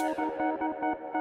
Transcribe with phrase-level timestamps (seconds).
[0.00, 1.19] Come on.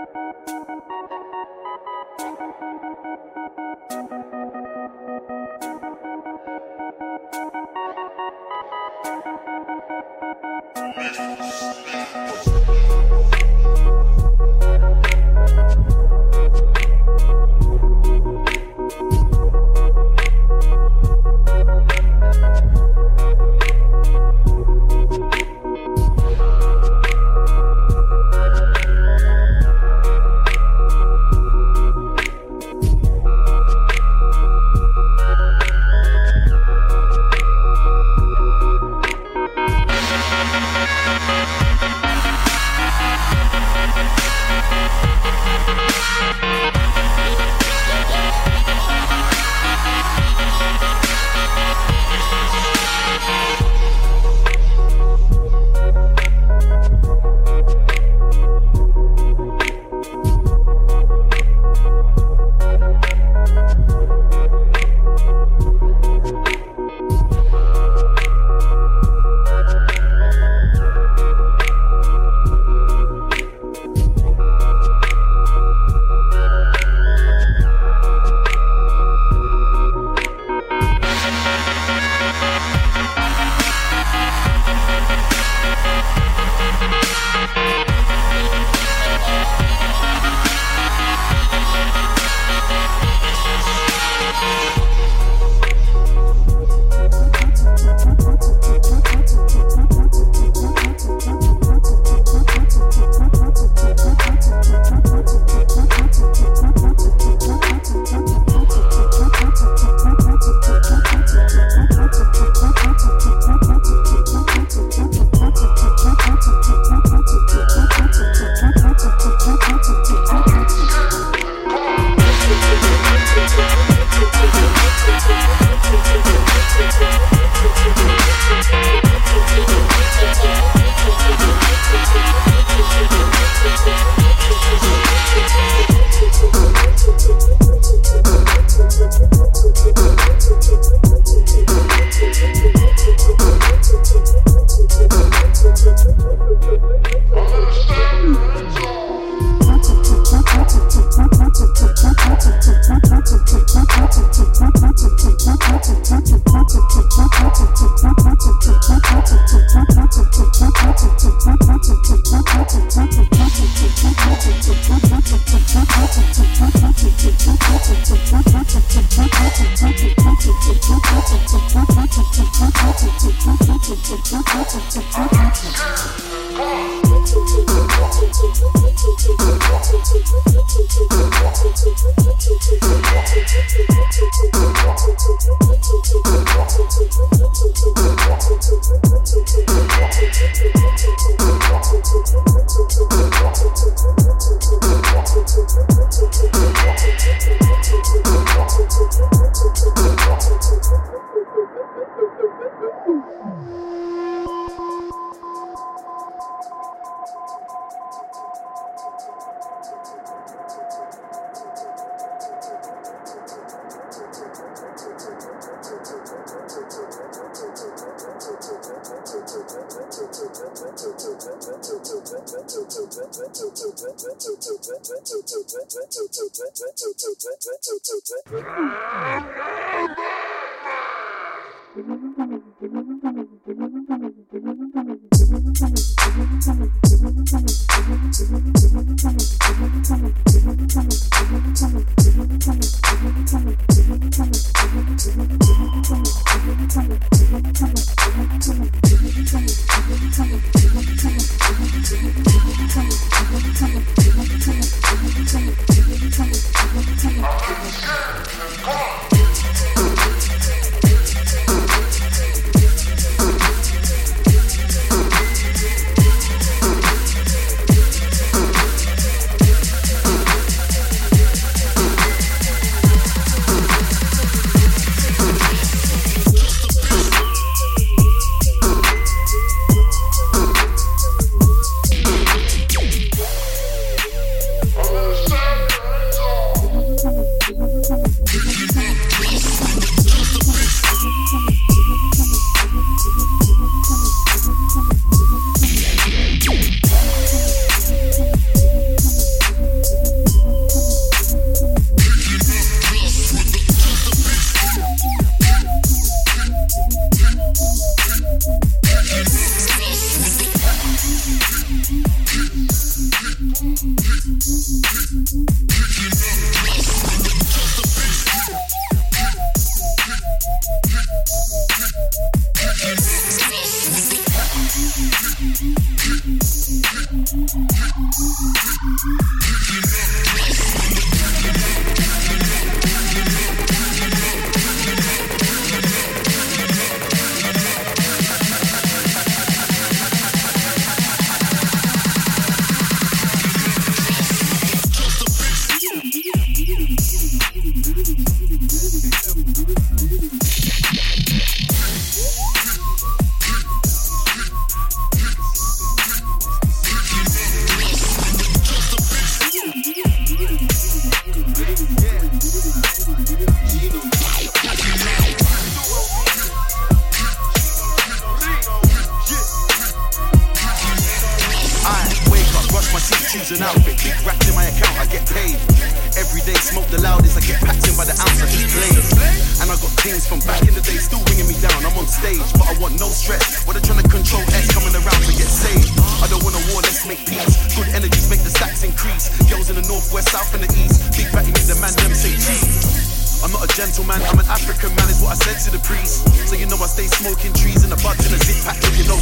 [393.99, 396.47] gentleman, I'm an African man, is what I said to the priest.
[396.71, 399.27] So you know I stay smoking trees in the bud in a zip pack, looking
[399.27, 399.35] no.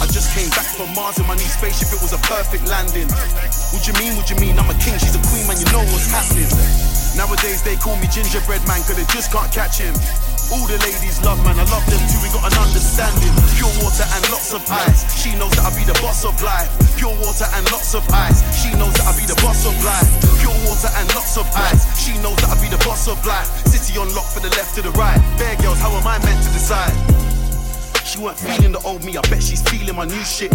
[0.00, 3.04] I just came back from Mars in my new spaceship, it was a perfect landing.
[3.76, 4.56] What you mean, what you mean?
[4.56, 6.48] I'm a king, she's a queen, man, you know what's happening.
[7.20, 9.92] Nowadays they call me gingerbread man, cause they just can't catch him.
[10.54, 12.22] All the ladies love, man, I love them too.
[12.22, 13.34] We got an understanding.
[13.58, 15.02] Pure water and lots of ice.
[15.18, 16.70] She knows that I be the boss of life.
[16.94, 18.46] Pure water and lots of ice.
[18.54, 20.06] She knows that I be the boss of life.
[20.38, 21.82] Pure water and lots of ice.
[21.98, 23.50] She knows that I be the boss of life.
[23.66, 25.18] City on lock for the left to the right.
[25.34, 26.94] Bear girls, how am I meant to decide?
[28.06, 30.54] She weren't feeling the old me, I bet she's feeling my new shit.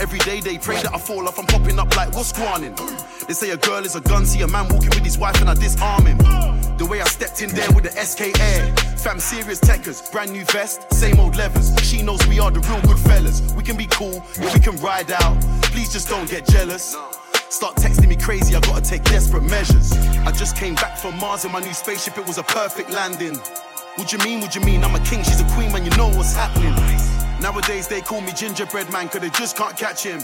[0.00, 2.74] Every day they pray that I fall off, I'm popping up like what's squanning.
[3.26, 5.48] They say a girl is a gun, see a man walking with his wife and
[5.48, 6.18] I disarm him.
[6.76, 8.74] The way I stepped in there with the SK Air.
[8.98, 11.74] Fam, serious techers, brand new vest, same old levers.
[11.82, 13.54] She knows we are the real good fellas.
[13.54, 15.40] We can be cool, yeah, we can ride out.
[15.72, 16.96] Please just don't get jealous.
[17.48, 19.92] Start texting me crazy, I gotta take desperate measures.
[20.26, 23.36] I just came back from Mars in my new spaceship, it was a perfect landing.
[23.96, 24.82] What you mean, what you mean?
[24.82, 27.23] I'm a king, she's a queen, man, you know what's happening.
[27.40, 30.20] Nowadays they call me gingerbread man, cause they just can't catch him.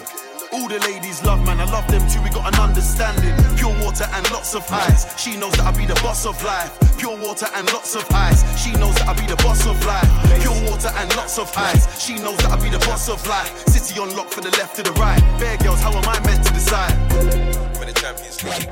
[0.52, 3.34] All the ladies love man, I love them too, we got an understanding.
[3.56, 5.06] Pure water and lots of ice.
[5.20, 6.76] She knows that I be the boss of life.
[6.98, 8.42] Pure water and lots of ice.
[8.60, 10.10] She knows that I be the boss of life.
[10.42, 11.86] Pure water and lots of ice.
[12.04, 13.66] She knows that I be the boss of life.
[13.68, 15.20] City on lock for the left to the right.
[15.38, 16.92] Bear girls, how am I meant to decide?
[17.12, 18.68] I'm in the Champions League.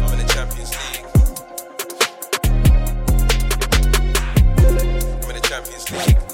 [0.00, 1.06] I'm in the Champions League.
[5.22, 6.31] I'm in the Champions League.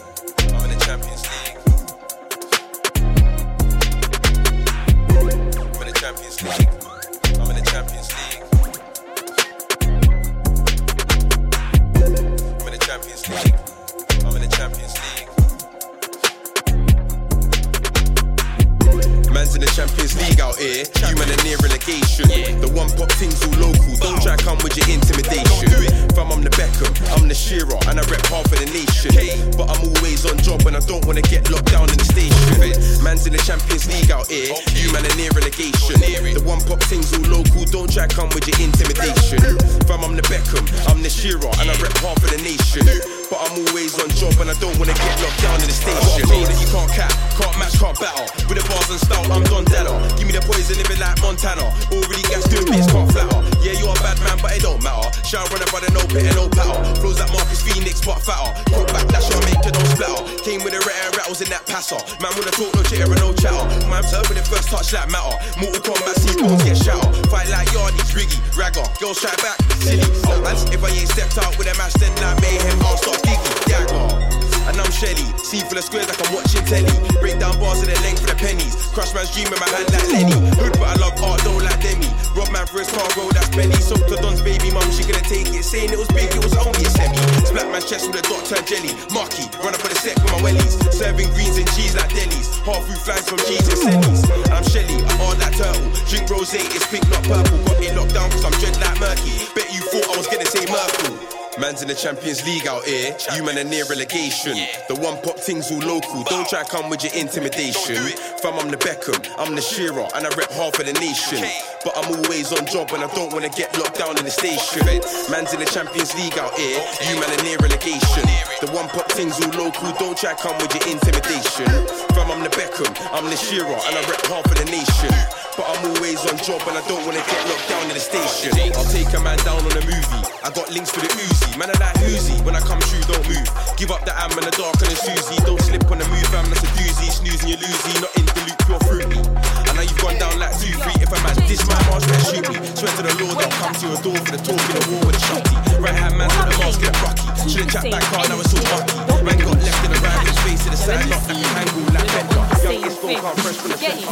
[20.78, 21.10] Here.
[21.10, 22.30] You man are near relegation.
[22.62, 23.94] The one pop things all local.
[23.98, 25.74] Don't try come with your intimidation.
[26.14, 29.14] Fam, I'm the Beckham, I'm the Shearer, and I rep half of the nation.
[29.58, 33.02] But I'm always on job and I don't wanna get locked down in the station.
[33.02, 35.98] Man's in the Champions League out here, you man are near relegation.
[35.98, 39.58] The one pop things all local, don't try come with your intimidation.
[39.88, 42.86] Fam, I'm the Beckham, I'm the Shearer, and I rep half of the nation.
[43.28, 46.00] But I'm always on job and I don't wanna get locked down in the station.
[46.24, 48.24] Got a that you can't cap, can't match, can't battle.
[48.48, 49.92] With the bars and style, I'm Don Della.
[50.16, 51.68] Give me the poison, living like Montana.
[51.92, 53.36] Already gas doing bits, can't flatter.
[53.60, 55.12] Yeah, you are a bad man, but it don't matter.
[55.28, 56.76] Running by the no pit and no patter.
[57.04, 58.48] Flows like Marcus Phoenix, but fatter.
[58.72, 60.24] Cook back, that's your make it don't splatter.
[60.40, 62.00] Came with a rat and rattles in that passer.
[62.24, 63.60] Man wanna talk, no chitter and no chatter.
[63.92, 65.36] Man serve with the first touch like matter.
[65.60, 67.04] Mortal Kombat, see bones get shout.
[67.28, 68.88] Fight like Yardies, Riggy, Ragger.
[68.98, 70.08] Girls strike back, silly.
[70.48, 73.56] And if I ain't stepped out with a match, then like mayhem, I'll start gigging.
[73.68, 74.28] Dagger.
[74.68, 76.92] And I'm Shelly, scene full of squares like I'm watching telly.
[77.24, 78.76] Break down bars in the length for the pennies.
[78.92, 80.36] Crush man's dream in my hand like Lenny.
[80.60, 82.04] Hood, but I love art, don't like Demi.
[82.36, 83.72] Rob man for his car, roll that's Benny.
[83.80, 85.64] Soaked to Don's baby mum, she gonna take it.
[85.64, 87.16] Saying it was big, it was only a semi.
[87.48, 88.92] Splat man's chest with a dot turn jelly.
[89.08, 90.76] Marky, run up for the set with my wellies.
[90.92, 92.60] Serving greens and cheese like delis.
[92.68, 94.04] Half through flies from cheese and.
[94.52, 95.88] I'm Shelly, I hard like turtle.
[96.12, 97.56] Drink rose, it's pink, not purple.
[97.64, 99.48] Got it locked down cause I'm dread like murky.
[99.56, 101.47] Bet you thought I was gonna say Merkel.
[101.60, 103.16] Man's in the Champions League out here.
[103.34, 104.54] You man are near relegation.
[104.86, 106.22] The one pop things all local.
[106.22, 107.98] Don't try come with your intimidation.
[108.38, 111.42] Fam, I'm the Beckham, I'm the Shearer, and I rep half of the nation.
[111.82, 114.86] But I'm always on job and I don't wanna get locked down in the station.
[115.30, 116.78] Man's in the Champions League out here.
[117.10, 118.22] You man are near relegation.
[118.62, 119.90] The one pop things all local.
[119.98, 121.66] Don't try come with your intimidation.
[122.14, 125.10] Fam, I'm the Beckham, I'm the Shearer, and I rep half of the nation.
[125.58, 128.54] But I'm always on job and I don't wanna get locked down in the station.
[128.78, 130.22] I'll take a man down on a movie.
[130.46, 131.58] I got links for the Uzi.
[131.58, 132.38] Man, I like Uzi.
[132.46, 133.42] When I come through, don't move.
[133.74, 135.34] Give up the am and the dark and the Susie.
[135.42, 136.46] Don't slip on the move, fam.
[136.46, 137.10] That's a doozy.
[137.10, 137.90] Snoozing, you losey.
[137.98, 139.18] Not in the loop, you're fruity.
[139.66, 140.94] I know you've gone down like two, three.
[141.02, 142.62] If a man dish my marsh, man, shoot me.
[142.78, 145.02] Swear to the Lord, I'll come to your door for the talk in the war
[145.10, 145.58] with shotty.
[145.82, 147.26] Right hand man to the mask, get rocky.
[147.50, 149.07] Shouldn't chat that car, now it's all bucky.
[149.28, 152.08] Man got left in the rival's face to the side, not like a tangle, like
[152.08, 152.48] Bender.
[152.64, 154.08] Youngest go come fresh from the center.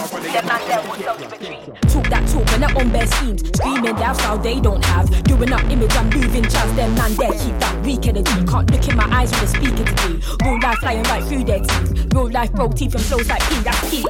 [1.88, 3.48] Talk that talk and their own bare schemes.
[3.56, 5.08] Screaming lifestyle they don't have.
[5.24, 6.70] Doing up image and moving jazz.
[6.76, 8.44] Them man there keep that weak energy.
[8.44, 10.20] Can't look in my eyes when they're speaking to me.
[10.44, 12.12] Real life flying right through their teeth.
[12.12, 13.60] Real life broke teeth and flows like pee.
[13.64, 14.04] That's pee.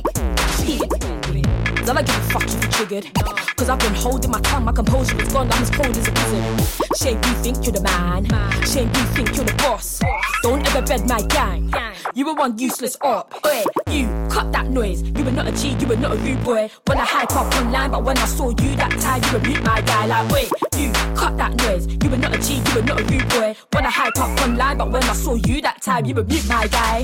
[0.66, 0.80] Pee.
[0.82, 3.14] I don't give a fuck if you triggered.
[3.56, 6.12] Cause I've been holding my tongue, my composure is gone, I'm as cold as a
[6.12, 6.58] prison.
[6.96, 8.26] Shame you think you're the man.
[8.66, 10.00] Shame you think you're the boss.
[10.42, 11.72] Don't ever bed my gang.
[12.14, 13.34] You were one useless op.
[13.44, 15.02] Oi, you cut that noise.
[15.02, 16.70] You were not a G, you were not a rude boy.
[16.86, 19.64] When I hype up online, but when I saw you that time, you were mute
[19.64, 20.06] my guy.
[20.06, 21.86] Like, wait, you cut that noise.
[22.02, 23.56] You were not a G, you were not a rude boy.
[23.72, 26.48] When I hype up online, but when I saw you that time, you were mute
[26.48, 27.02] my guy.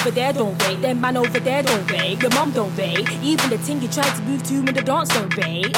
[0.00, 0.80] Over there don't wait.
[0.80, 2.20] them man over there don't wait.
[2.22, 3.06] your mum don't wait.
[3.22, 5.76] even the thing you tried to move to in the dance don't rate.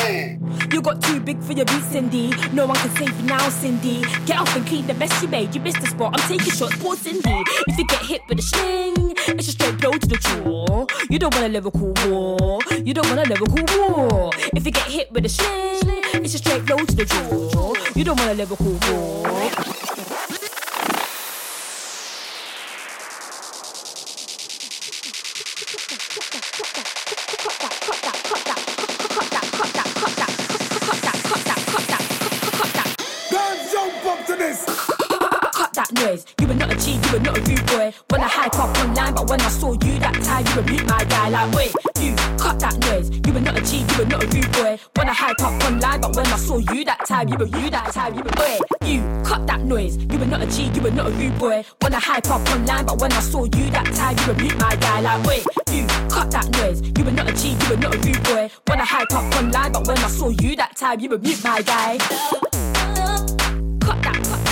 [0.72, 2.32] You got too big for your beat, Cindy.
[2.52, 4.02] No one can save you now, Cindy.
[4.26, 5.54] Get off and clean the best you made.
[5.54, 6.14] You missed the spot.
[6.14, 7.42] I'm taking shots, poor Cindy.
[7.66, 10.86] If you get hit with a sling, it's a straight blow to the jaw.
[11.10, 12.60] You don't want a lyrical war.
[12.84, 14.30] You don't want a lyrical war.
[14.54, 17.74] If you get hit with a sling, it's a straight blow to the jaw.
[17.96, 20.01] You don't want a lyrical war.
[36.12, 36.26] Noise.
[36.40, 37.92] You were not a G, you were not a rude boy.
[38.10, 40.86] When I hype up online, but when I saw you that time, you were mute
[40.86, 41.30] my guy.
[41.30, 43.08] Like, wait, you cut that noise.
[43.26, 44.78] You were not a G, you were not a rude boy.
[44.96, 47.70] When I hype up online, but when I saw you that time, you were you
[47.70, 49.96] that time, you were wait, you cut that noise.
[49.96, 51.64] You were not a G, you were not a rude boy.
[51.80, 54.58] When I hype up online, but when I saw you that time, you were mute
[54.58, 55.00] my guy.
[55.00, 56.82] Like, wait, you cut that noise.
[56.98, 58.50] You were not a G, you were not a rude boy.
[58.66, 61.42] When I hype up online, but when I saw you that time, you were mute
[61.42, 61.96] my guy.
[63.80, 64.51] Cut that, cut that,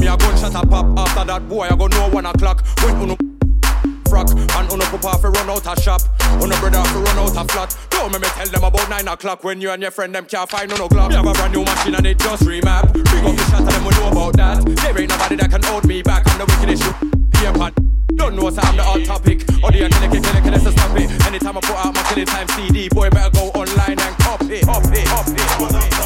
[0.00, 0.98] me, I gunshot a pop.
[0.98, 2.64] After that boy, I go know one o'clock.
[2.82, 3.16] When uno
[4.08, 6.02] frock and uno pop off run out of shop.
[6.42, 7.76] Uno brother fi run out of flat.
[7.90, 10.48] Don't make me tell them about nine o'clock when you and your friend them can't
[10.48, 11.10] find no club.
[11.10, 12.92] We have a brand new machine and it just remap.
[12.92, 14.64] Big up the shot and them we know about that.
[14.64, 16.22] There ain't nobody that can hold me back.
[16.26, 16.96] I'm the wickedest shit.
[17.40, 17.72] Here, pan.
[18.16, 19.42] Don't know so I'm the hot topic.
[19.62, 21.10] Or the kill it, kill it, kill it, so stop it.
[21.26, 25.02] Anytime I put out my killing time CD, boy better go online and copy, copy,
[25.04, 25.38] copy.
[25.58, 25.97] Real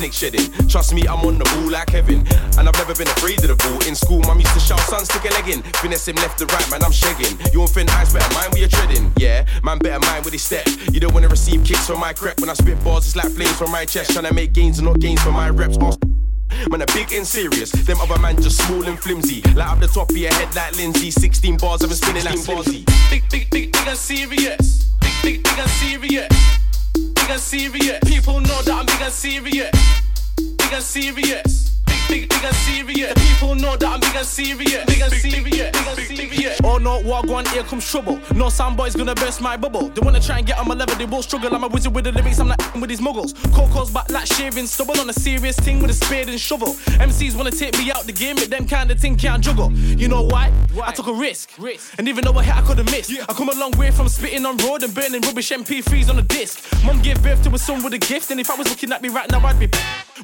[0.00, 0.48] snake shedding.
[0.66, 2.24] Trust me, I'm on the ball like Kevin.
[2.56, 3.76] And I've never been afraid of the ball.
[3.86, 5.60] In school, mum used to shout, son, stick a leg in.
[5.84, 7.36] Finesse him left to right, man, I'm shagging.
[7.52, 9.12] You on thin ice, better mind where you're treading.
[9.18, 10.64] Yeah, man, better mind where they step.
[10.90, 12.40] You don't wanna receive kicks from my crep.
[12.40, 14.12] When I spit bars, it's like flames from my chest.
[14.12, 15.76] Trying to make gains and not gains for my reps.
[15.76, 17.70] Man, a big and serious.
[17.70, 19.42] Them other man just small and flimsy.
[19.52, 21.10] Light up the top of your head like Lindsay.
[21.10, 22.84] 16 bars of a spinning like flimsy.
[23.10, 24.92] Big, big, big, big and serious.
[25.00, 26.59] Big, big, big and serious.
[27.30, 27.98] Big and serious.
[28.06, 29.70] People know that I'm big and serious.
[30.36, 31.79] Big and serious.
[32.10, 33.14] Big, big, and serious.
[33.14, 34.84] The people know that I'm big and serious.
[34.84, 35.70] Big and serious.
[35.70, 36.60] Big and serious.
[36.64, 38.20] Oh no, what one here comes trouble.
[38.34, 39.88] No sound boy's gonna burst my bubble.
[39.90, 41.54] They wanna try and get on my level, they will struggle.
[41.54, 43.32] I'm a wizard with the lyrics, I'm like with these muggles.
[43.54, 46.74] Coco's back like shaving stubble on a serious thing with a spade and shovel.
[46.98, 49.70] MCs wanna take me out the game, but them kind of thing can't juggle.
[49.72, 50.52] You know why?
[50.82, 51.50] I took a risk.
[51.96, 53.12] And even though I hit, I could've missed.
[53.12, 56.22] I come a long way from spitting on road and burning rubbish MP3s on a
[56.22, 56.60] disc.
[56.84, 59.00] Mum gave birth to a son with a gift, and if I was looking at
[59.00, 59.70] me right now, I'd be.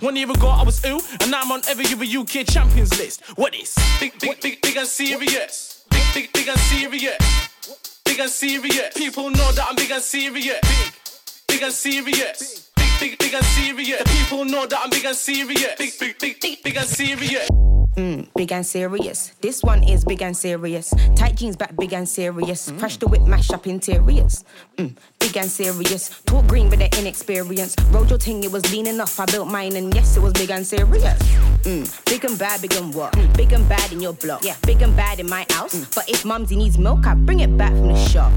[0.00, 3.22] One year ago, I was ill, and now I'm on every UK champions list.
[3.36, 3.74] What is?
[3.98, 5.84] Big, big, big, big and serious.
[5.90, 7.16] Big, big, big and serious.
[8.04, 8.94] Big and serious.
[8.94, 10.60] People know that I'm big and serious.
[10.60, 10.92] Big,
[11.48, 12.70] big and serious.
[12.76, 13.98] Big, big, big and serious.
[13.98, 15.74] The people know that I'm big and serious.
[15.78, 17.48] Big, big, big, big, big and serious.
[17.96, 19.32] Big and serious.
[19.40, 20.92] This one is big and serious.
[21.14, 22.70] Tight jeans back, big and serious.
[22.78, 24.44] Crash the whip, mash up interiors.
[24.76, 26.10] Mm, big and serious.
[26.26, 27.74] Talk green with the inexperience.
[27.90, 29.18] Rode your ting, it was lean enough.
[29.18, 31.22] I built mine, and yes, it was big and serious.
[31.62, 33.16] Mm, big and bad, big and what?
[33.34, 34.44] Big and bad in your block.
[34.44, 35.86] Yeah, big and bad in my house.
[35.94, 38.30] But if mumsy needs milk, I bring it back from the shop.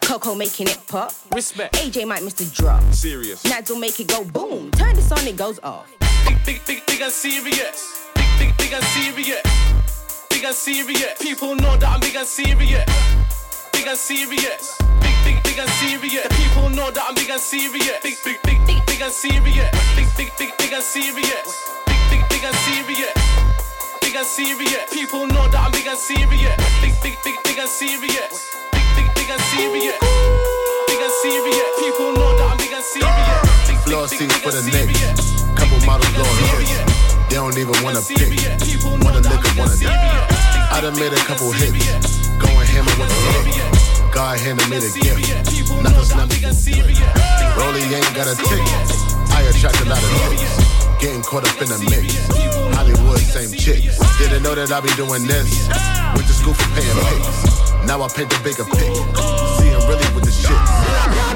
[0.00, 1.12] Coco making it pop.
[1.32, 1.74] Respect.
[1.74, 2.82] AJ might miss the drop.
[2.92, 3.44] Serious.
[3.44, 4.72] Nads will make it go boom.
[4.72, 5.92] Turn this on, it goes off.
[6.26, 8.05] Big, big, big, big and serious.
[8.38, 9.42] Big, big, big and serious.
[10.28, 11.14] Big and serious.
[11.20, 12.84] People know that I'm big and serious.
[13.72, 14.76] Big and serious.
[15.00, 16.28] Big, big, big and serious.
[16.28, 17.96] The people know that I'm big and serious.
[18.02, 19.70] Big, big, big, big, big and serious.
[19.96, 21.48] Big, big, big, big and serious.
[21.86, 23.16] Big, big, big and serious.
[24.02, 24.84] Big and serious.
[24.92, 26.56] People know that I'm big and serious.
[26.82, 28.32] Big, big, big, big and serious.
[28.72, 29.98] Big, big, big and serious.
[30.88, 31.70] Big and serious.
[31.80, 33.56] People know that I'm big and serious.
[33.86, 35.44] Floor seats for the serious.
[35.56, 36.95] Couple models Big
[37.30, 37.34] and blowing hits.
[37.34, 37.34] serious.
[37.34, 39.02] They don't even wanna pick.
[39.02, 39.90] Wanna lick or wanna dip.
[39.90, 42.28] I done made a couple hits.
[42.38, 44.12] Going hammer with the lick.
[44.12, 45.20] God handed me the gift.
[45.82, 46.36] Nothing's never
[47.58, 48.64] Rolly ain't got a tick.
[49.32, 50.76] I attract a lot of licks.
[51.00, 52.16] Getting caught up in the mix.
[52.76, 53.98] Hollywood, same chicks.
[54.18, 55.68] Didn't know that I be doing this.
[56.14, 57.56] Went to school for paying pics.
[57.86, 58.92] Now I paint the bigger pic.
[59.58, 61.35] Seeing really with the shit.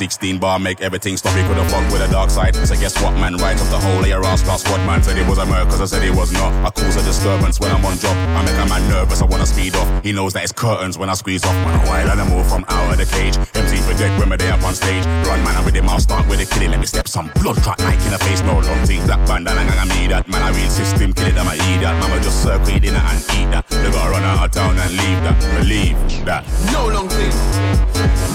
[0.00, 1.36] 16 bar make everything stop.
[1.36, 2.56] He could've fucked with the dark side.
[2.56, 3.36] So guess what, man?
[3.36, 4.64] Right off the whole layer ass class.
[4.70, 6.50] What man said it was a murder, cause I said it was not.
[6.64, 8.16] I cause a disturbance when I'm on drop.
[8.16, 10.02] I make a man nervous, I wanna speed off.
[10.02, 11.52] He knows that it's curtains when I squeeze off.
[11.52, 13.36] Man, a wild animal from out of the cage.
[13.52, 15.04] MC dead when they up on stage.
[15.28, 16.70] Run, man, I'm with him, I'll start with a killing.
[16.70, 18.40] Let me step some blood clot like in the face.
[18.40, 20.26] No long thing, black bandana, I me that.
[20.28, 22.00] Man, I real system, kill it, I'ma eat that.
[22.00, 23.68] Mama just circle it in and eat that.
[23.68, 25.36] They gotta run out of town and leave that.
[25.60, 26.48] Believe that.
[26.72, 27.36] No long thing.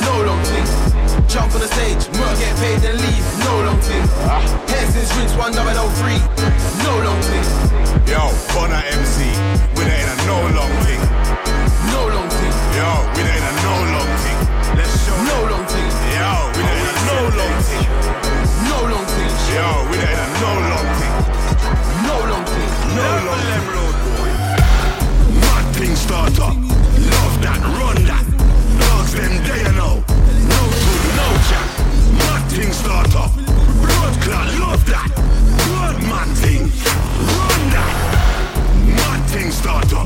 [0.06, 0.85] No long thing.
[1.28, 3.26] Jump on the stage, work, get paid, then leave.
[3.44, 4.06] No long thing.
[4.96, 6.18] Since Rinse 1003.
[6.88, 7.44] No long thing.
[8.08, 9.28] Yo, Bonner MC,
[9.76, 11.02] we ain't a no long thing.
[11.92, 12.56] No long thing.
[12.80, 14.40] Yo, we ain't a no long thing.
[14.80, 15.92] Let's show No long thing.
[16.16, 17.86] Yo, we ain't a no long thing.
[18.72, 19.32] No long thing.
[19.52, 21.14] Yo, we ain't a no long thing.
[22.08, 22.72] No long thing.
[22.96, 23.64] No long thing.
[25.44, 26.54] Mad thing starter.
[27.12, 27.85] Love that, run
[32.86, 35.10] Blood clot, love that.
[35.66, 36.62] Blood man thing.
[36.62, 37.94] Run that.
[38.98, 40.06] Mad thing starter.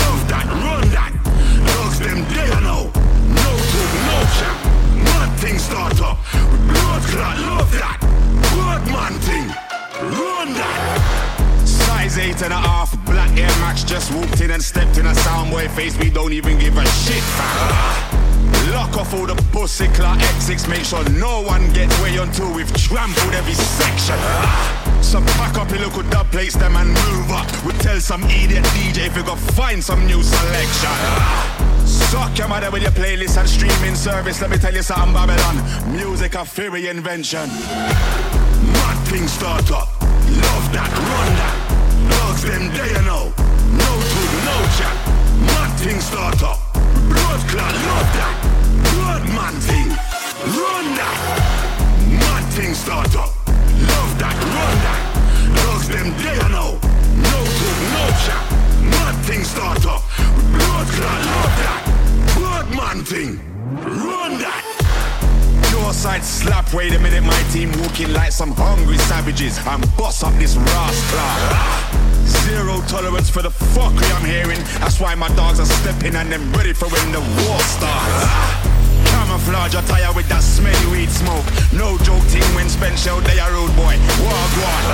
[0.00, 1.12] Love that, run that.
[1.66, 2.88] Dogs them day you know.
[3.40, 4.56] No good, no chat.
[5.04, 6.16] Mad thing starter.
[7.12, 7.98] Clot, love that.
[8.54, 9.48] Blood man thing.
[10.00, 11.66] Run that.
[11.66, 15.12] Size eight and a half, black Air Max just walked in and stepped in a
[15.12, 15.98] soundboy face.
[15.98, 18.25] We don't even give a shit, fam.
[18.72, 22.72] Lock off all the pussy clock X6, make sure no one gets way until we've
[22.74, 24.16] trampled every section.
[24.18, 25.00] Ah!
[25.02, 27.46] So pack up your local dub plates, them and move up.
[27.64, 30.90] We tell some idiot DJ if you go find some new selection.
[30.90, 31.82] Ah!
[31.86, 34.40] Suck your mother with your playlist and streaming service.
[34.40, 35.56] Let me tell you something, Babylon.
[35.92, 37.48] Music a fairy invention.
[38.72, 39.72] Mad thing starter.
[39.72, 41.76] Love that, run that.
[42.10, 43.32] Dogs them day know.
[43.80, 44.96] No good, no chat.
[45.40, 46.36] Mad thing starter.
[46.36, 46.45] Blood
[69.50, 71.96] savages and boss up this rascal.
[72.26, 74.60] Zero tolerance for the fuckery I'm hearing.
[74.80, 78.26] That's why my dogs are stepping and them ready for when the war starts.
[79.10, 81.44] Camouflage attire with that smelly weed smoke.
[81.72, 83.96] No joke team when spent shell they are rude boy.
[84.22, 84.86] War one.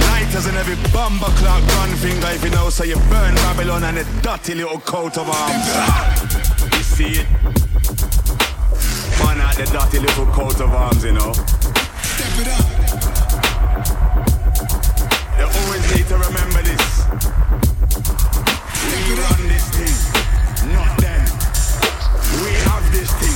[0.00, 3.98] Lighters in every bumper clock gun finger if you know so you burn Babylon and
[3.98, 5.66] a dirty little coat of arms.
[6.76, 7.26] You see it?
[9.18, 11.32] Man out the dirty little coat of arms, you know.
[11.32, 12.79] Step it up.
[15.96, 17.04] Need to remember this.
[18.86, 19.96] We run this thing,
[20.72, 21.24] not them.
[22.44, 23.29] We have this thing,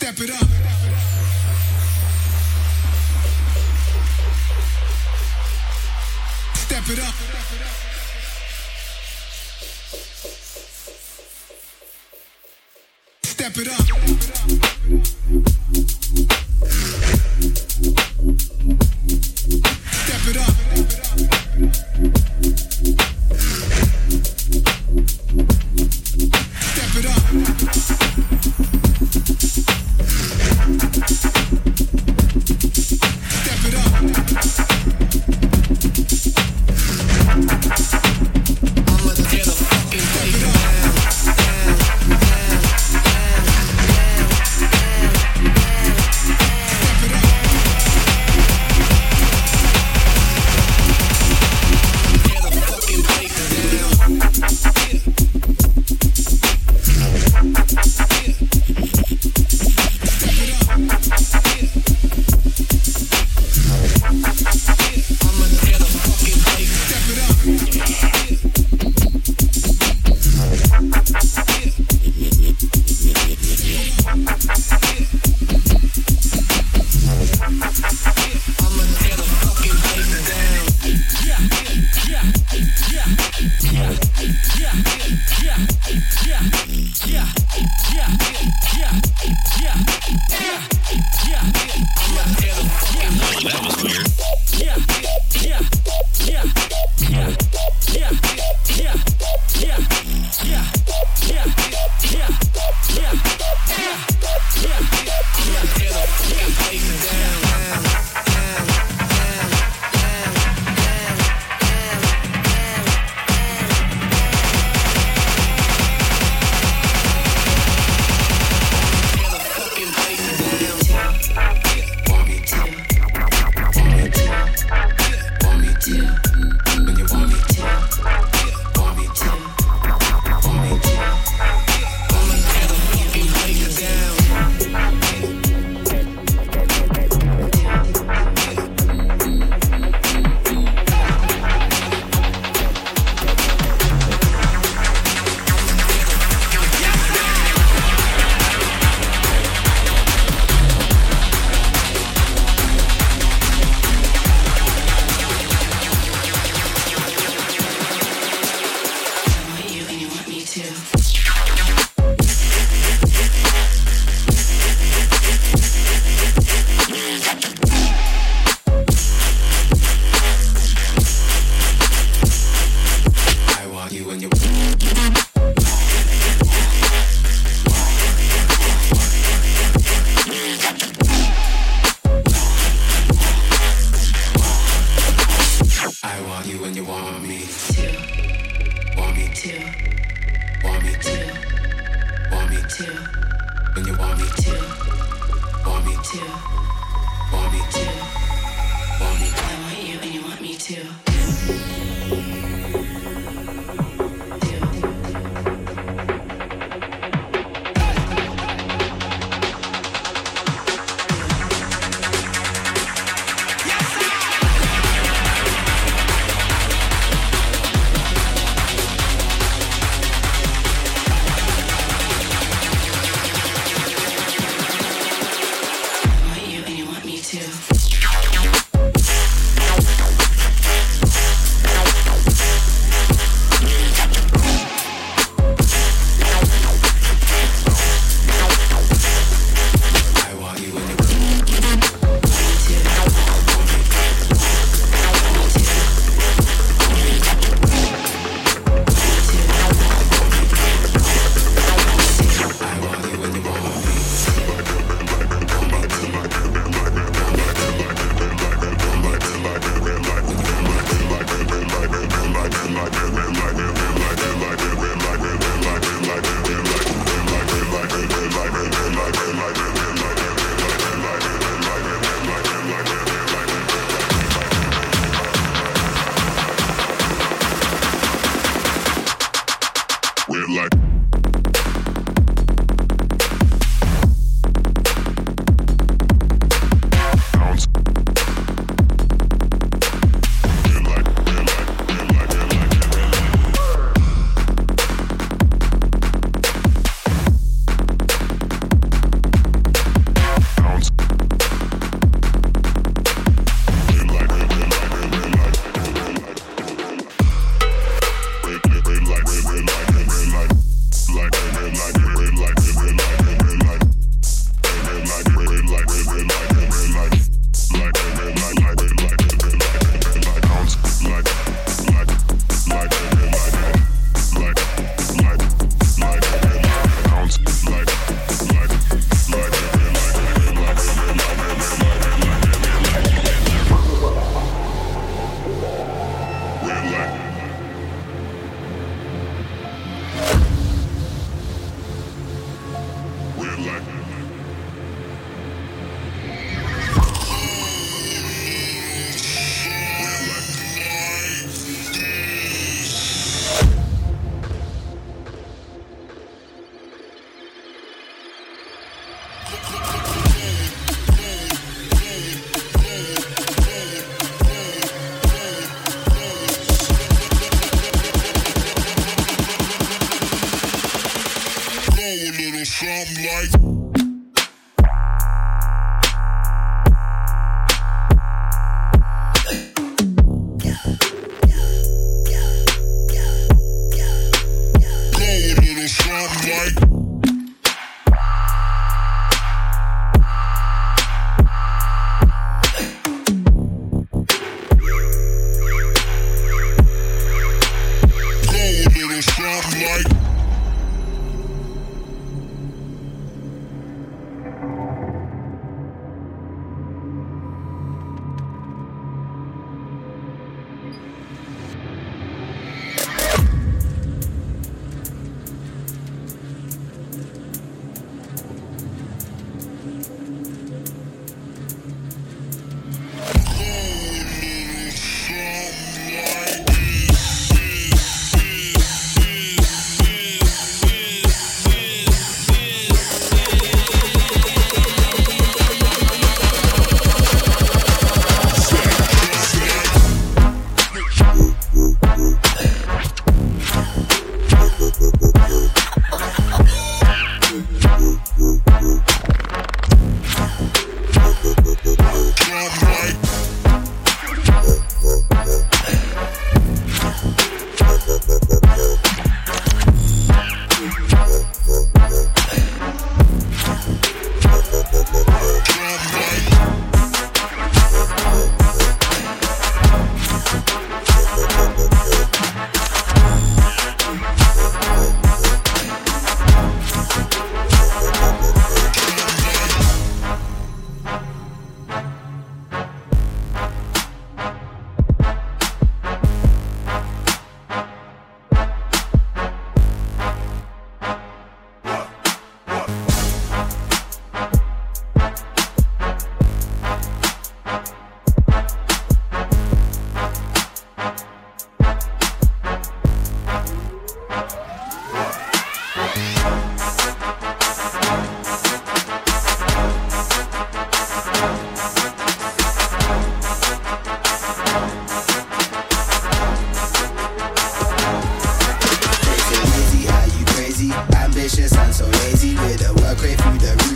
[0.00, 0.48] Step it up.
[6.54, 7.14] Step it up.
[13.22, 13.68] Step it
[15.94, 15.99] up.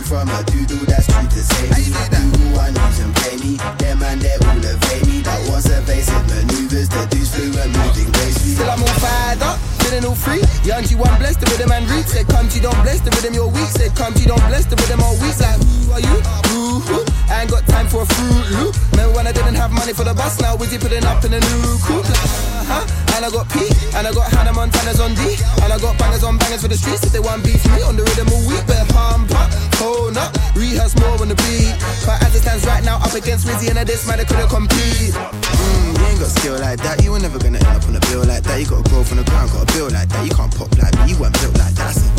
[0.09, 1.89] That's true to say me.
[2.37, 3.57] Who I use and pay me.
[3.81, 5.21] Them man, they're all evade me.
[5.21, 6.89] That was evasive maneuvers.
[6.89, 8.53] The dudes fluent, moving gracefully.
[8.53, 10.45] Still I'm all fired up, feeling all free.
[10.61, 12.05] Young G1 blessed the rhythm and reach.
[12.05, 13.69] Said come G don't bless the rhythm, you're weak.
[13.73, 15.37] Said come G don't bless the rhythm all week.
[15.41, 16.17] Like who are you?
[16.53, 16.79] Who?
[16.85, 16.99] who?
[17.29, 18.75] I ain't got time for a fruit loop.
[18.93, 20.39] Remember when I didn't have money for the bus?
[20.39, 22.05] Now we Wizzy putting up in a new coupe.
[22.05, 23.04] Uh-huh.
[23.15, 23.63] And I got P,
[23.95, 26.75] and I got Hannah Montana's on D, and I got bangers on bangers for the
[26.75, 27.07] streets.
[27.07, 29.47] If they want beef me on the rhythm all week, better pump up,
[29.79, 31.71] hold up, rehearse more on the beat.
[32.03, 35.15] But as it stands right now, up against Wizzy and this man, I couldn't compete.
[35.15, 37.03] Mm, you ain't got skill like that.
[37.03, 38.59] You were never gonna end up on a bill like that.
[38.59, 40.21] You gotta grow from the ground, gotta build like that.
[40.27, 42.14] You can't pop like me, you weren't built like that.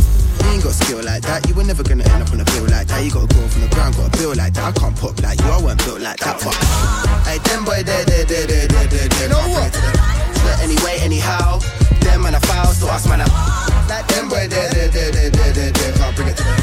[0.47, 1.43] You ain't got skill like that.
[1.49, 3.03] You were never gonna end up on a bill like that.
[3.03, 4.71] You gotta grow from the ground, gotta build like that.
[4.71, 6.39] I can't pop like you, I weren't built like that.
[6.39, 6.55] Fuck.
[7.27, 9.27] Hey, them boy, they, they, they, they, they, they, they.
[9.27, 9.75] Know what?
[10.47, 11.59] But anyway, anyhow,
[11.99, 13.27] them man a foul, so us man a
[13.91, 15.91] like them boy, they, they, they, they, they, they, they.
[15.99, 16.63] Can't bring it to them.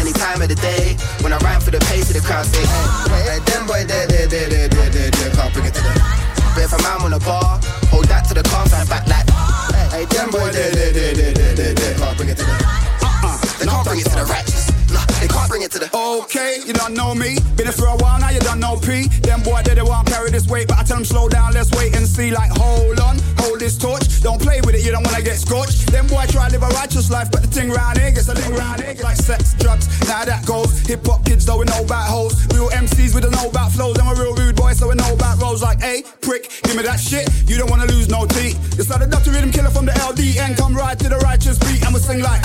[0.00, 2.64] Any time of the day, when I rhyme for the pace of the crowd, say,
[2.64, 5.30] hey, hey, them boy, they, they, they, they, they, they, they.
[5.36, 5.98] Can't bring it to them.
[6.56, 7.60] But if a man on a bar,
[7.92, 9.28] hold that to the car, and back like,
[9.92, 11.92] hey, them boy, they, they, they, they, they, they, they.
[12.00, 12.60] Can't bring it to them.
[13.60, 14.69] They can't bring it to the righteous.
[14.92, 15.88] Nah, they can't bring it to the.
[15.94, 17.38] Okay, you don't know me.
[17.56, 19.06] Been it for a while now, you don't know P.
[19.22, 21.70] Them boy, they, they won't carry this weight, but I tell them slow down, let's
[21.72, 22.30] wait and see.
[22.30, 24.22] Like, hold on, hold this torch.
[24.22, 25.86] Don't play with it, you don't wanna get scorched.
[25.92, 28.34] Them boy try to live a righteous life, but the thing round here gets a
[28.34, 28.94] thing round here.
[29.02, 30.80] Like sex, drugs, now that goes.
[30.86, 32.34] Hip hop kids, though, we know about hoes.
[32.52, 33.98] Real MCs, we don't know about flows.
[33.98, 35.62] I'm a real rude boy, so we know about roles.
[35.62, 37.28] Like, hey, prick, give me that shit.
[37.46, 38.58] You don't wanna lose no teeth.
[38.78, 39.30] It's like the Dr.
[39.30, 40.56] Rhythm Killer from the LDN.
[40.56, 42.44] Come right to the righteous beat, and we sing like.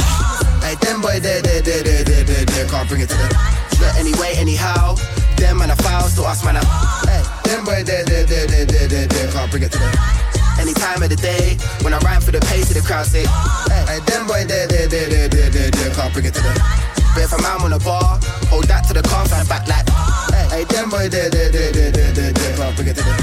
[0.61, 3.31] Hey, them boy, they, they, they, they, they, they, they can't bring it to them.
[3.79, 4.95] But anyway, anyhow,
[5.37, 6.63] them man a foul, so us man a.
[7.07, 9.95] Hey, them boy, they, they, they, they, they, they, they can't bring it to them.
[10.59, 13.27] Any time of the day, when I rhyme for the pace of the crowd, say,
[13.87, 16.57] hey, them boy, they, they, they, they, they, they, they can't bring it to them.
[17.13, 18.19] But if a man on a bar,
[18.51, 19.87] hold that to the car and back like,
[20.51, 23.19] hey, them boy, they, they, they, they, they, they, they can't bring it to them.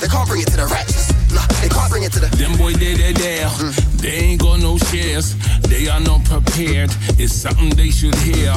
[0.00, 1.17] They can't bring it to the righteous.
[1.32, 2.28] Nah, they can't bring it to the.
[2.36, 3.46] Them boy, they, they, there.
[3.46, 4.00] Mm.
[4.00, 5.34] They ain't got no shares.
[5.68, 6.90] They are not prepared.
[7.18, 8.54] It's something they should hear.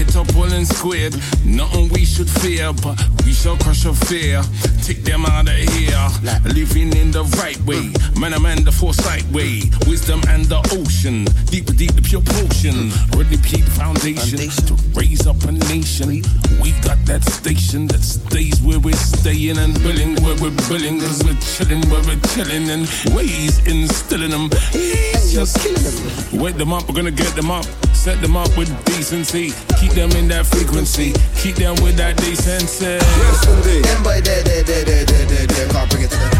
[0.00, 1.14] Hit up all and squared.
[1.44, 4.40] Nothing we should fear, but we shall crush a fear.
[4.82, 6.08] Take them out of here.
[6.56, 7.92] Living in the right way.
[8.18, 9.60] Man, a man, the foresight way.
[9.86, 11.26] Wisdom and the ocean.
[11.52, 12.88] Deeper, deep, the pure potion.
[13.12, 16.24] Ready, keep the foundation to raise up a nation.
[16.64, 21.00] We got that station that stays where we're staying and billing where we're billing.
[21.00, 24.48] Cause we're chilling where we're chilling and ways instilling them.
[24.72, 26.40] He's just killing them.
[26.40, 27.66] Wake them up, we're gonna get them up.
[27.92, 29.52] Set them up with decency.
[29.76, 31.12] Keep them in that frequency.
[31.36, 32.98] Keep them with that decency.
[33.00, 33.84] Yes, indeed.
[33.84, 36.36] Them boy, they, they, they, they, they, they, they can't bring it to them.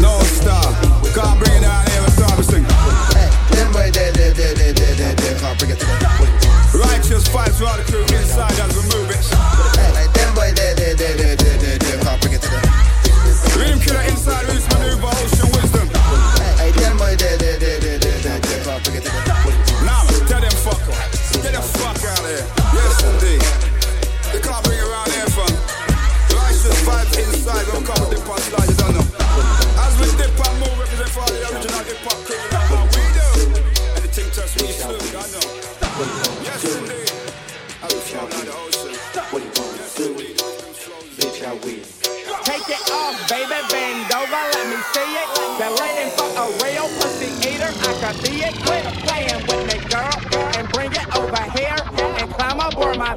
[0.00, 0.64] No star.
[1.12, 2.64] Can't bring it down here, let's start to sing.
[3.16, 6.46] Hey, them boy, they, they, they, they, they, they, they can't bring it to them.
[6.76, 8.95] Righteous vibes for all the crew inside as we move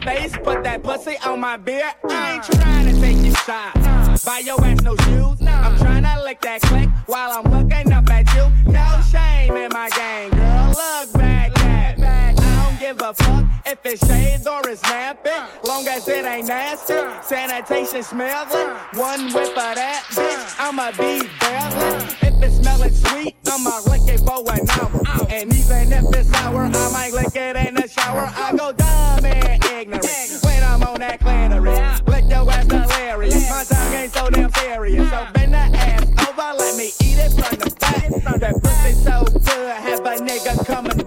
[0.10, 0.38] face.
[0.38, 1.94] Put that pussy on my beard.
[2.10, 4.26] I ain't trying to take you shots.
[4.26, 5.42] Buy your ass no shoes.
[5.42, 8.46] I'm trying to lick that click while I'm looking up at you.
[8.72, 10.68] No shame in my game, girl.
[10.70, 12.08] Look back at me.
[12.08, 12.34] I
[12.64, 15.46] don't give a fuck if it's shades or it's napping.
[15.64, 17.00] Long as it ain't nasty.
[17.22, 18.68] Sanitation smells it.
[18.98, 20.56] One whiff of that bitch.
[20.60, 22.02] I'ma be bailing.
[22.22, 25.28] If it's smelling sweet, I'ma lick it for an hour.
[25.30, 28.32] And even if it's sour, I might lick it in the shower.
[28.36, 32.02] I go dumb and ignorant when I'm on that clitoris.
[32.08, 33.50] Lick your ass delirious.
[33.50, 35.10] My tongue ain't so damn serious.
[35.10, 38.10] So bend that ass over, let me eat it from the back.
[38.40, 40.99] That pussy so good, have a nigga coming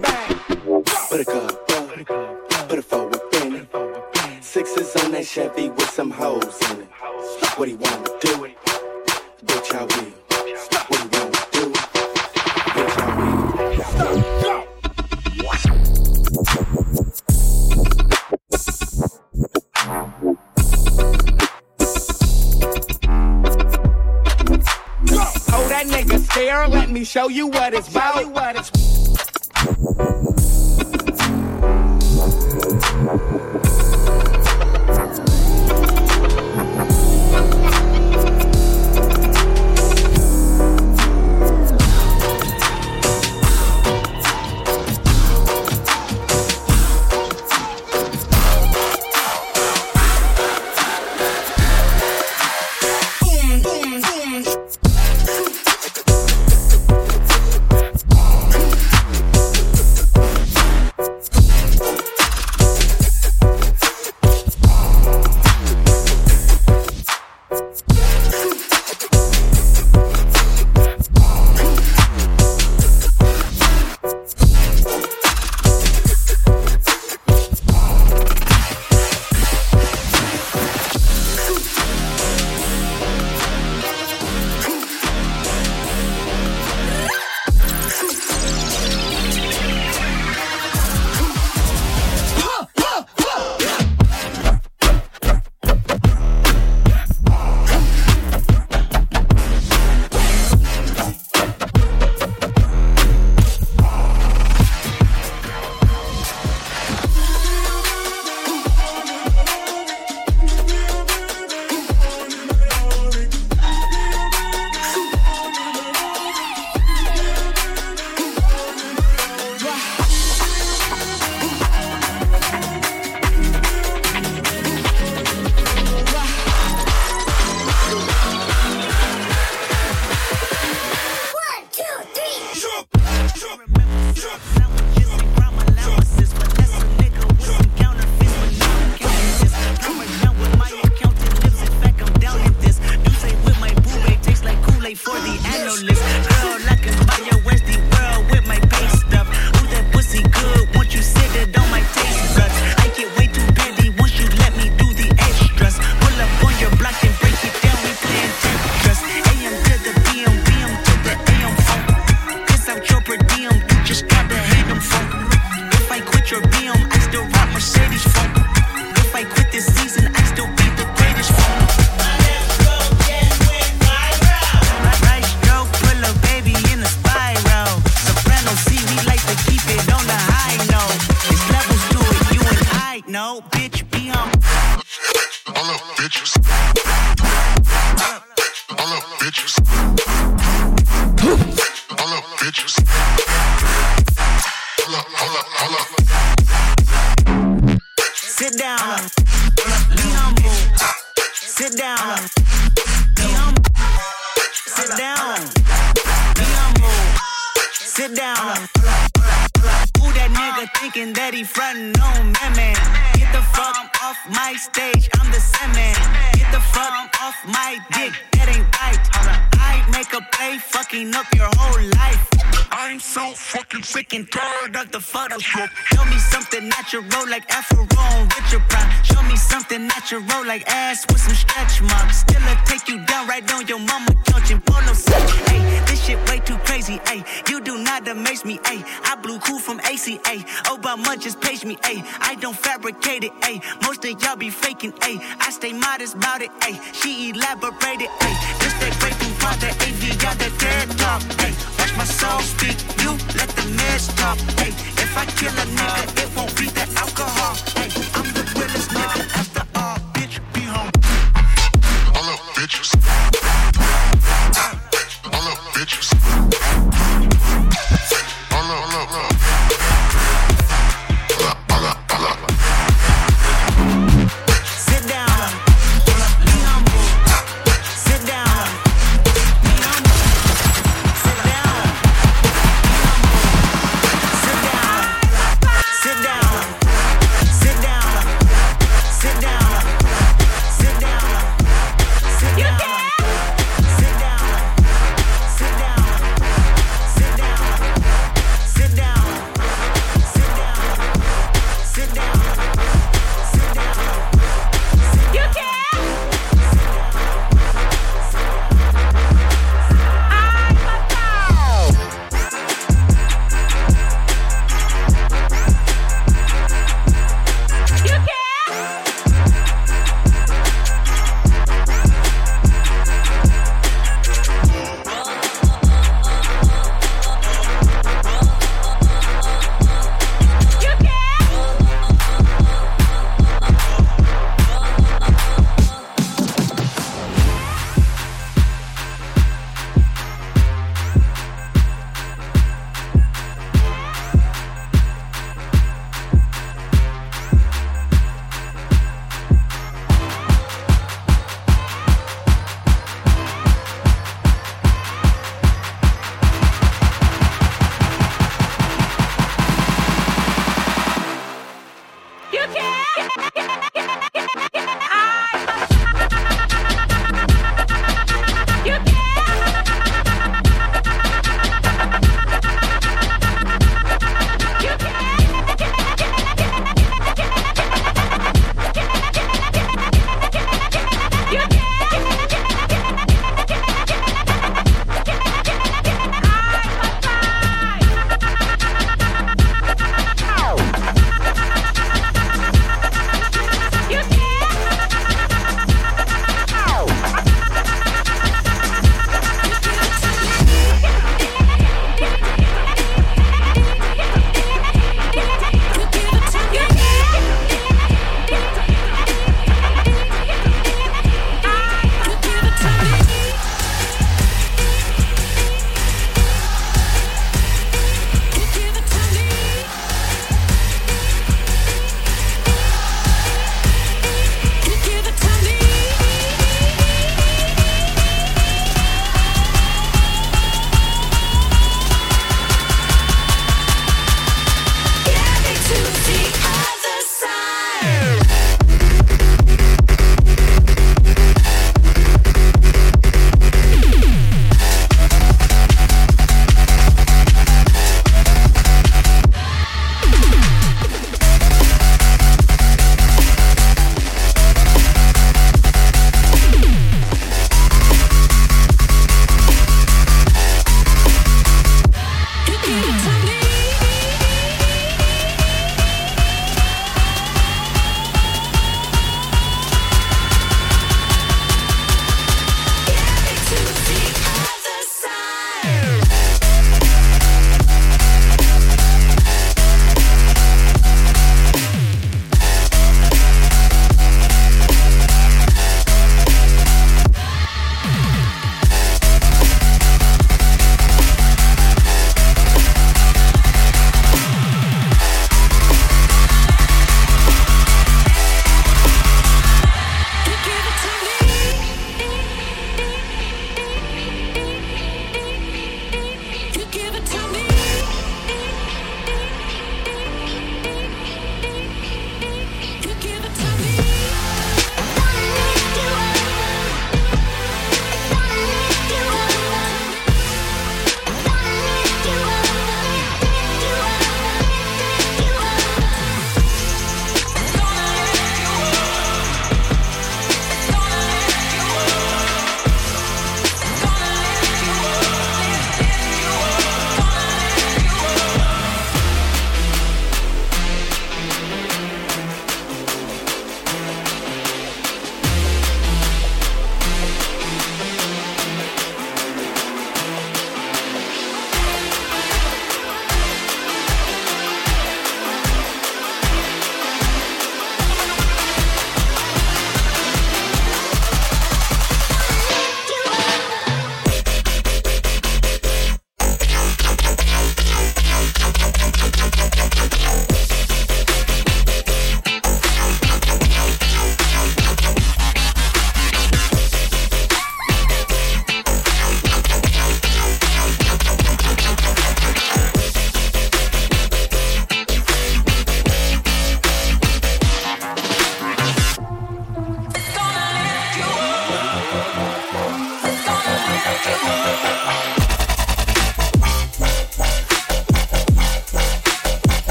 [27.43, 28.02] you what it's about.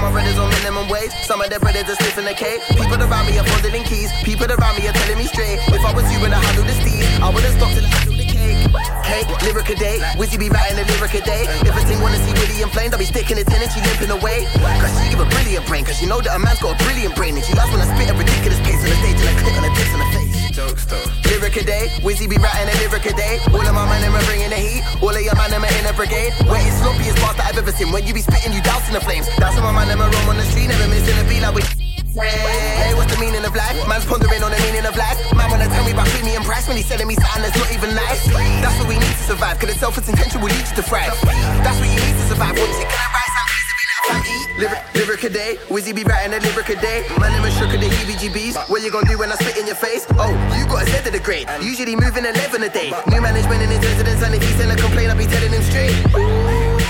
[0.00, 2.58] Of my brothers on minimum wage, some of their brothers are sniffing the K.
[2.76, 5.60] People around me are fondling keys, people around me are telling me straight.
[5.68, 8.18] If I was you and I handled the steed, I would've stopped to I handled
[8.18, 8.60] the cake.
[9.04, 11.44] Cake, lyric a day, Wizzy be writing a lyric a day.
[11.66, 14.10] If a team wanna see Willie inflamed, I'll be sticking it in and she limping
[14.10, 14.48] away.
[14.80, 17.14] Cause she give a brilliant brain, cause she know that a man's got a brilliant
[17.14, 17.36] brain.
[17.36, 19.54] And she loves when I spit a ridiculous pace on the stage and I click
[19.58, 20.19] on the dicks on the face.
[20.50, 21.02] Jokes though.
[21.30, 23.38] Lyric a day, Wizzy be writing a lyric a day.
[23.54, 25.94] All of my man are bringing the heat, all of your man are in a
[25.94, 26.34] brigade.
[26.50, 27.92] Where it's sloppy as fast that I've ever seen.
[27.92, 29.30] When you be spitting, you dousing the flames.
[29.38, 31.54] That's how my man them a roam on the street, never missing a beat like
[31.54, 31.62] we.
[32.10, 33.78] Hey, what's the meaning of life?
[33.86, 35.16] Man's pondering on the meaning of life.
[35.30, 37.94] Man wanna tell me about premium price when he's selling me something that's not even
[37.94, 38.26] nice.
[38.58, 41.14] That's what we need to survive, cause the selfish intention will lead you to thrive.
[41.62, 42.58] That's what you need to survive.
[42.58, 43.29] Once you can rise,
[44.58, 47.06] Lyric, lyric a day, Wizzy be writing a lyric a day.
[47.18, 48.68] My name is shook of the EBGBs.
[48.68, 50.06] What you gonna do when I spit in your face?
[50.18, 51.48] Oh, you got a set of the grade.
[51.62, 52.92] Usually moving 11 a day.
[53.08, 55.62] New management in his residence, and if he send a complaint, I'll be telling him
[55.62, 55.96] straight.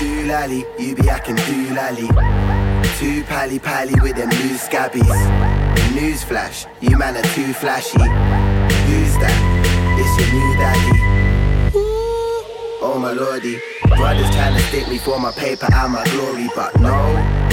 [0.01, 2.07] Doolally, you be acting doolally.
[2.99, 5.09] Too pally pally with them new scabbies.
[5.95, 7.99] News flash, you man are too flashy.
[7.99, 9.37] Who's that?
[9.97, 10.99] It's your new daddy.
[12.83, 13.61] Oh my lordy.
[13.97, 16.97] Brothers trying to stick me for my paper and my glory, but no,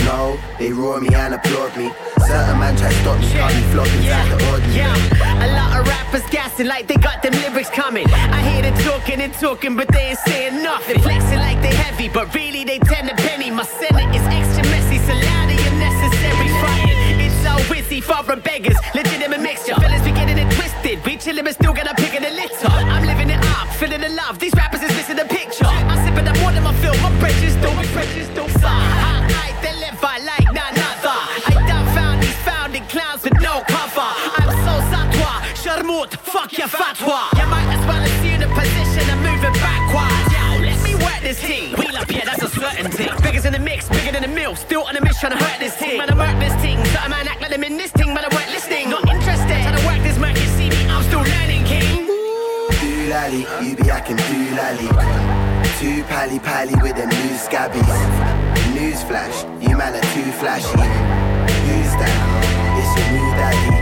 [0.05, 1.91] no, they roar me and applaud me.
[2.27, 4.77] Certain man try to stop me, can't be flopping yeah, the ordinary.
[4.77, 8.07] Yeah, a lot of rappers gassing like they got them lyrics coming.
[8.13, 10.97] I hear them talking and talking, but they ain't saying nothing.
[10.97, 13.51] They flexing like they heavy, but really they tend to penny.
[13.51, 17.21] My senate is extra messy, so loud and unnecessary fighting.
[17.21, 19.75] It's so wizzy, far from beggars, legitimate mixture.
[19.75, 22.69] Fellas be getting it twisted, we chillin' but still got a pick of the litter.
[22.69, 24.39] I'm living it up, feeling the love.
[24.39, 24.83] These rappers
[26.19, 29.55] I'm sipping up more than my film, my bridges don't be bridges don't I, I
[29.63, 31.19] deliver like none other.
[31.47, 34.11] I done found these founding clowns with no cover.
[34.35, 37.31] I'm so satwa, sharmut, fuck your fatwa.
[37.39, 40.27] You might as well assume the position move it backwards.
[40.35, 41.79] Yo, let me work this team.
[41.79, 43.07] Wheel up, yeah, that's a certainty.
[43.23, 44.57] Biggest in the mix, bigger than the mill.
[44.57, 45.99] Still on a mission trying to hurt this team.
[45.99, 46.83] Man, I work this team.
[46.87, 48.91] So a man act like them in this thing, but I weren't listening.
[48.91, 49.63] Not interested.
[49.63, 52.11] Trying to work this man, you see me, I'm still learning, king.
[52.83, 55.38] Doolally, you be acting doolally.
[55.79, 57.87] Too pally pally with them new scabbies.
[58.75, 60.67] News flash, you man are too flashy.
[60.75, 62.19] Who's that?
[62.81, 63.79] It's your new daddy.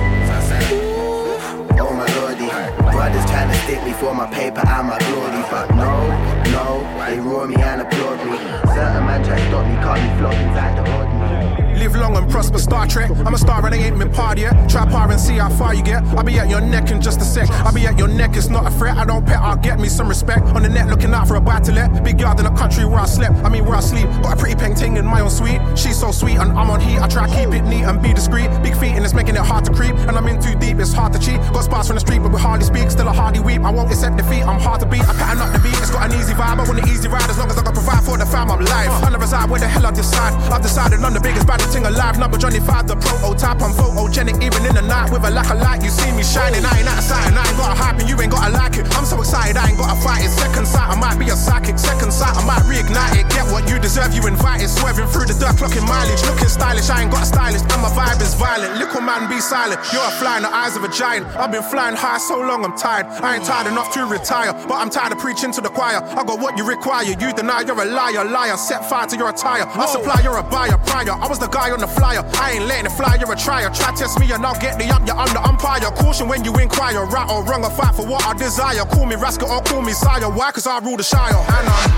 [1.81, 2.49] Oh my lordy,
[2.93, 6.13] brothers trying to stick me for my paper and my glory, but no,
[6.53, 8.37] no, they roar me and applaud me.
[8.75, 11.66] Certain man try to stop me, can't be flopped inside the ordinary.
[11.77, 13.11] Live long and prosper, Star Trek.
[13.27, 14.53] I'm a star and I ain't been part yet.
[14.69, 16.03] Try par and see how far you get.
[16.17, 17.51] I'll be at your neck in just a sec.
[17.51, 18.97] I'll be at your neck, it's not a threat.
[18.97, 20.47] I don't pet, I'll get me some respect.
[20.57, 22.03] On the net, looking out for a buy to let.
[22.03, 23.35] Big yard in the country where I slept.
[23.45, 24.09] I mean, where I sleep.
[24.23, 25.61] Got a pretty painting in my own suite.
[25.77, 26.99] She's so sweet and I'm on heat.
[26.99, 28.49] I try to keep it neat and be discreet.
[28.63, 29.95] Big feet and it's making it hard to creep.
[30.09, 31.37] And I'm in too deep, it's hard to cheat.
[31.53, 32.91] Got spots from the street, but we hardly speak.
[32.91, 33.61] Still a hardy weep.
[33.61, 34.47] I won't accept defeat.
[34.49, 35.03] I'm hard to beat.
[35.03, 35.77] I pattern up the beat.
[35.77, 36.57] It's got an easy vibe.
[36.57, 38.51] I want an easy ride as long as I can provide for the fam.
[38.51, 39.05] I'm live.
[39.05, 40.33] I never reside where the hell I decide.
[40.51, 42.19] I've decided on the biggest baddest thing alive.
[42.19, 43.61] Number Johnny 5, the prototype.
[43.63, 45.83] I'm photogenic even in the night with a lack of light.
[45.83, 46.65] You see me shining.
[46.65, 48.87] I ain't outside and I ain't got a hype and you ain't gotta like it.
[48.97, 49.57] I'm so excited.
[49.57, 50.31] I ain't gotta fight it.
[50.31, 51.79] Second sight, I might be a psychic.
[51.79, 53.27] Second sight, I might reignite it.
[53.31, 54.15] Get what you deserve.
[54.15, 54.69] You invited.
[54.69, 56.23] Swerving through the dirt, clocking mileage.
[56.25, 56.89] Looking stylish.
[56.91, 57.65] I ain't got a stylist.
[57.73, 58.79] And my vibe is violent.
[58.79, 59.81] Little man, be silent.
[59.93, 61.27] You're a fly in the eyes of a giant.
[61.37, 63.07] I've been flying high so long, I'm tired.
[63.07, 66.01] I ain't tired enough to retire, but I'm tired of preaching to the choir.
[66.03, 67.05] I got what you require.
[67.05, 68.57] You deny you're a liar, liar.
[68.57, 69.65] Set fire to your attire.
[69.67, 71.13] I supply, you're a buyer, prior.
[71.13, 72.21] I was the guy on the flyer.
[72.37, 73.71] I ain't letting it fly, you're a trier.
[73.73, 75.89] Try test me and I'll get the up, you're under umpire.
[75.97, 77.01] Caution when you inquire.
[77.07, 78.85] Right or wrong, I fight for what I desire.
[78.85, 80.29] Call me rascal or call me sire.
[80.29, 80.53] Why?
[80.53, 81.33] Cause I rule the shire.
[81.33, 81.91] And I'm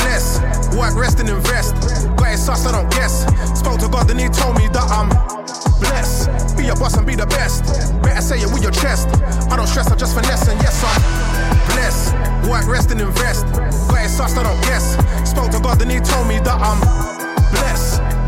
[0.00, 0.40] blessed.
[0.80, 1.76] Work, rest, and invest.
[2.16, 3.28] Got it sus, I don't guess.
[3.58, 5.12] Spoke to God, then he told me that I'm
[5.78, 6.56] blessed.
[6.56, 7.68] Be a boss and be the best.
[8.02, 9.08] Better say it with your chest.
[9.52, 11.02] I don't stress, I just finesse, and yes, I'm
[11.68, 12.16] blessed.
[12.48, 13.44] Work, rest, and invest.
[13.92, 14.96] Got it sus, I don't guess.
[15.28, 17.25] Spoke to God, then he told me that I'm.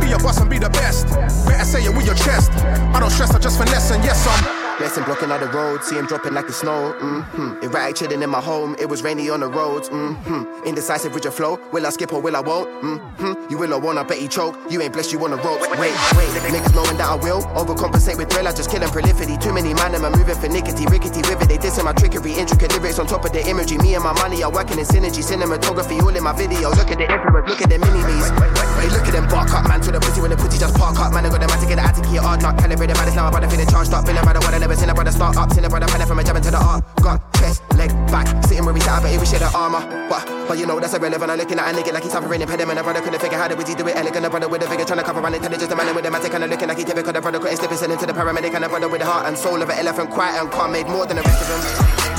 [0.09, 1.07] Be a boss and be the best.
[1.45, 2.51] Better say it with your chest.
[2.97, 4.79] I don't stress, I just finesse, and yes, I'm.
[4.79, 6.97] Blessing blocking out the road, see him dropping like the snow.
[6.97, 7.65] Mm-hmm.
[7.65, 9.91] Erratic chilling in my home, it was rainy on the roads.
[9.91, 10.65] Mm-hmm.
[10.65, 12.71] Indecisive with your flow, will I skip or will I won't?
[12.83, 13.51] Mm-hmm.
[13.51, 14.57] You will or won't, I bet you choke.
[14.71, 15.61] You ain't blessed, you on the rope.
[15.77, 17.43] Wait, wait, niggas knowing that I will.
[17.59, 19.39] Overcompensate with thrill, I just kill prolificity.
[19.39, 21.51] Too many man, I'm moving for nickety, rickety rivet.
[21.51, 23.77] They dissing my trickery, intricate lyrics on top of the imagery.
[23.77, 26.71] Me and my money are working in synergy, cinematography, all in my video.
[26.71, 28.68] Look at the influence, look at the mini me's.
[28.87, 29.81] Look at them bark up, man.
[29.83, 31.27] To the pussy when the pussy just park up, man.
[31.27, 32.59] I got the magic in the attic, here, hard knock.
[32.59, 33.09] Calibrated, man.
[33.09, 34.07] It's now about to feeling charged up.
[34.07, 35.51] Feeling about what I never seen a brother start up.
[35.53, 36.85] Seen a brother penny from a jamming to the art.
[37.03, 38.27] Got chest, leg, back.
[38.45, 39.83] Sitting where we sat, but we share the armor.
[40.09, 41.31] But, but you know, that's irrelevant.
[41.31, 42.79] I'm looking at a nigga like he's suffering impediment.
[42.79, 44.25] A brother couldn't figure how the he do it elegant.
[44.25, 45.73] A brother with a figure trying to cover on intelligence.
[45.73, 47.13] A man with a matic and looking like he typical.
[47.13, 48.55] The brother couldn't slip his into the paramedic.
[48.55, 50.11] And a brother with the heart and soul of an elephant.
[50.11, 51.61] Quiet and calm, made more than the rest of them.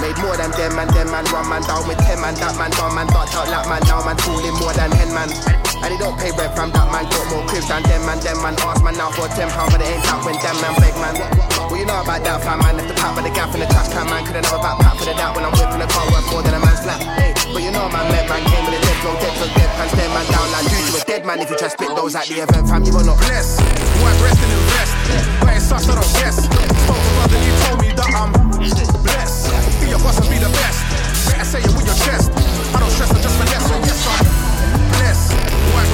[0.01, 2.71] Made more than them man, them man, one man down with ten man, that man,
[2.71, 5.68] down man, dot out that man, now man, fooling more than ten man.
[5.79, 8.37] And he don't pay rent from that man, got more cribs than them man, them
[8.43, 10.95] man, ask man now for ten pound, but it ain't that when them man beg
[10.99, 11.15] man.
[11.71, 13.67] Well, you know about that fam man, left the pack by the gap in the
[13.69, 16.03] trash can man, couldn't have a backpack for the doubt when I'm whipping the car
[16.11, 16.99] worth more than a man's flat.
[17.53, 19.93] But you know my man, man came with a dead flow, dead flow, dead pants,
[19.95, 21.37] dead man down like due to a dead man.
[21.39, 23.61] If you try spit those at the event, fam, you will not bless.
[24.03, 24.93] One rest and invest,
[25.39, 26.37] but it's such I don't guess.
[26.43, 29.47] Spoke to brother, he told me that I'm blessed.
[29.79, 30.79] Be your boss and be the best.
[31.29, 32.38] Better say it with your chest.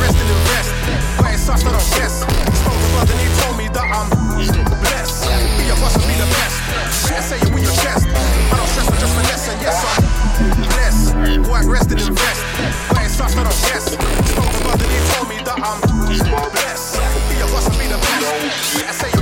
[0.05, 0.69] Rest and invest,
[1.33, 2.21] it's such I don't guess.
[2.21, 4.09] Spoke to brother, he told me that I'm
[4.85, 5.25] blessed.
[5.57, 6.55] Be your boss and be the best.
[7.09, 8.05] Better say it with your chest.
[8.05, 10.03] I don't stress, I just finesse, and yes, I'm
[10.69, 11.49] blessed.
[11.49, 12.41] One rest and invest,
[13.01, 13.85] it's such I don't guess.
[14.29, 17.01] Spoke to brother, he told me that I'm blessed.
[17.29, 18.77] Be your boss and be the best.
[18.77, 19.14] Better say